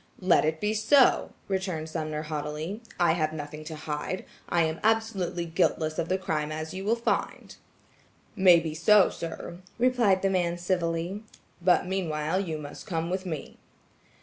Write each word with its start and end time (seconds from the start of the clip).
"Let 0.21 0.45
it 0.45 0.59
be 0.59 0.73
so," 0.73 1.29
returned 1.47 1.87
Sumner 1.87 2.23
haughtily. 2.23 2.81
"I 2.99 3.11
have 3.11 3.33
nothing 3.33 3.63
to 3.65 3.75
hide. 3.75 4.25
I 4.49 4.63
am 4.63 4.79
absolutely 4.83 5.45
guiltless 5.45 5.99
of 5.99 6.09
the 6.09 6.17
crime 6.17 6.51
as 6.51 6.73
you 6.73 6.83
will 6.85 6.95
find." 6.95 7.55
"Maybe 8.35 8.73
so, 8.73 9.11
sir," 9.11 9.59
replied 9.77 10.23
the 10.23 10.29
man 10.31 10.57
civilly. 10.57 11.21
"But 11.61 11.85
meanwhile 11.85 12.39
you 12.39 12.57
must 12.57 12.87
come 12.87 13.11
with 13.11 13.27
me." 13.27 13.59